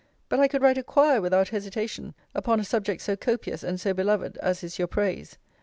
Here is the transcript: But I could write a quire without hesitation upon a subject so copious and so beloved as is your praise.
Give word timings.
But 0.29 0.39
I 0.39 0.47
could 0.47 0.63
write 0.63 0.79
a 0.79 0.83
quire 0.83 1.21
without 1.21 1.49
hesitation 1.49 2.15
upon 2.33 2.59
a 2.59 2.63
subject 2.63 3.03
so 3.03 3.15
copious 3.15 3.61
and 3.61 3.79
so 3.79 3.93
beloved 3.93 4.37
as 4.39 4.63
is 4.63 4.79
your 4.79 4.87
praise. 4.87 5.37